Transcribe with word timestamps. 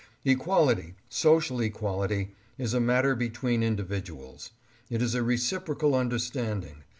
Equality, 0.25 0.95
social 1.09 1.59
equality, 1.61 2.33
is 2.57 2.73
a 2.73 2.79
matter 2.79 3.13
between 3.13 3.61
individuals. 3.61 4.49
It 4.89 4.99
is 4.99 5.13
a 5.13 5.21
reciprocal 5.21 5.93
understanding. 5.93 6.83